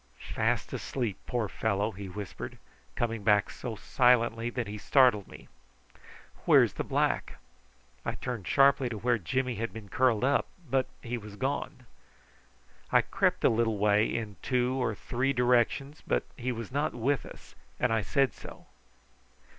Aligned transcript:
"Fast 0.33 0.73
asleep, 0.73 1.19
poor 1.27 1.47
fellow!" 1.47 1.91
he 1.91 2.09
whispered, 2.09 2.57
coming 2.95 3.21
back 3.23 3.51
so 3.51 3.75
silently 3.75 4.49
that 4.49 4.65
he 4.65 4.79
startled 4.79 5.27
me. 5.27 5.47
"Where's 6.45 6.73
the 6.73 6.83
black?" 6.83 7.37
I 8.03 8.15
turned 8.15 8.47
sharply 8.47 8.89
to 8.89 8.97
where 8.97 9.19
Jimmy 9.19 9.53
had 9.57 9.71
been 9.71 9.89
curled 9.89 10.23
up, 10.23 10.47
but 10.67 10.87
he 11.03 11.19
was 11.19 11.35
gone. 11.35 11.85
I 12.91 13.01
crept 13.01 13.43
a 13.43 13.49
little 13.49 13.77
way 13.77 14.05
in 14.07 14.37
two 14.41 14.73
or 14.81 14.95
three 14.95 15.33
directions, 15.33 16.01
but 16.07 16.23
he 16.35 16.51
was 16.51 16.71
not 16.71 16.95
with 16.95 17.23
us, 17.23 17.53
and 17.79 17.93
I 17.93 18.01
said 18.01 18.33
so. 18.33 18.65